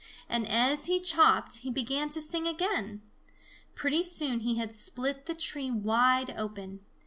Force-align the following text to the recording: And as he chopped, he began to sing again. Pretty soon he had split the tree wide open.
And 0.27 0.49
as 0.49 0.85
he 0.85 0.99
chopped, 0.99 1.57
he 1.57 1.69
began 1.69 2.09
to 2.09 2.21
sing 2.21 2.47
again. 2.47 3.03
Pretty 3.75 4.01
soon 4.01 4.39
he 4.39 4.55
had 4.55 4.73
split 4.73 5.27
the 5.27 5.35
tree 5.35 5.69
wide 5.69 6.33
open. 6.35 6.79